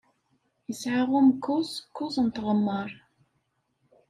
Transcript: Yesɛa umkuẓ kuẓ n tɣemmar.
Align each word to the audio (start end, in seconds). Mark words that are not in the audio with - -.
Yesɛa 0.67 1.03
umkuẓ 1.19 1.69
kuẓ 1.95 2.15
n 2.25 2.27
tɣemmar. 2.35 2.89